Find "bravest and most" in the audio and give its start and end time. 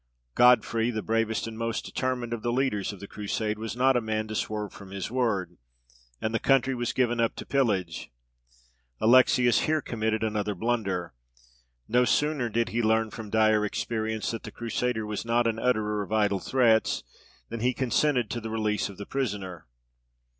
1.03-1.85